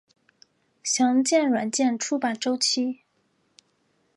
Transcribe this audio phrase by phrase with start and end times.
[0.81, 3.01] 详见软件出版周期。